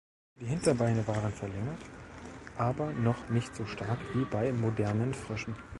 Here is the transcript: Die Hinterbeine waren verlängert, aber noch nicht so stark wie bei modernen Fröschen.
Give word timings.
Die 0.39 0.47
Hinterbeine 0.47 1.05
waren 1.07 1.31
verlängert, 1.31 1.77
aber 2.57 2.91
noch 2.91 3.29
nicht 3.29 3.55
so 3.55 3.67
stark 3.67 3.99
wie 4.15 4.25
bei 4.25 4.51
modernen 4.51 5.13
Fröschen. 5.13 5.55